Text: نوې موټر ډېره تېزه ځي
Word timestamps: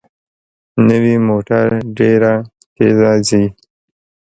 نوې 0.87 1.15
موټر 1.27 1.67
ډېره 1.97 2.33
تېزه 2.75 3.11
ځي 3.27 3.45